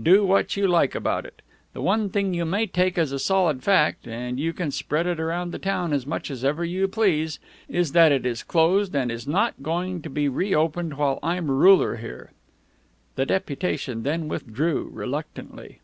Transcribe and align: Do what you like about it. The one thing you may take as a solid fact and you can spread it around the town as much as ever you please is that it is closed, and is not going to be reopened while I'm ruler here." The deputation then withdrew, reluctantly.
Do 0.00 0.24
what 0.24 0.56
you 0.56 0.68
like 0.68 0.94
about 0.94 1.26
it. 1.26 1.42
The 1.72 1.82
one 1.82 2.08
thing 2.08 2.32
you 2.34 2.44
may 2.44 2.68
take 2.68 2.96
as 2.96 3.10
a 3.10 3.18
solid 3.18 3.64
fact 3.64 4.06
and 4.06 4.38
you 4.38 4.52
can 4.52 4.70
spread 4.70 5.08
it 5.08 5.18
around 5.18 5.50
the 5.50 5.58
town 5.58 5.92
as 5.92 6.06
much 6.06 6.30
as 6.30 6.44
ever 6.44 6.64
you 6.64 6.86
please 6.86 7.40
is 7.68 7.90
that 7.90 8.12
it 8.12 8.24
is 8.24 8.44
closed, 8.44 8.94
and 8.94 9.10
is 9.10 9.26
not 9.26 9.60
going 9.60 10.00
to 10.02 10.08
be 10.08 10.28
reopened 10.28 10.94
while 10.96 11.18
I'm 11.20 11.50
ruler 11.50 11.96
here." 11.96 12.30
The 13.16 13.26
deputation 13.26 14.04
then 14.04 14.28
withdrew, 14.28 14.88
reluctantly. 14.92 15.80